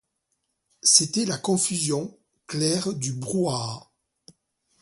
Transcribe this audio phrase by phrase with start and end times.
[0.81, 2.17] C’était la confusion
[2.47, 3.91] claire du brouhaha.